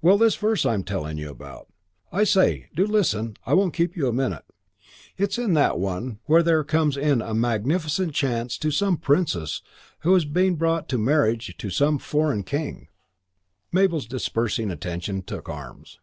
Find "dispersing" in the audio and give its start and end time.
14.06-14.70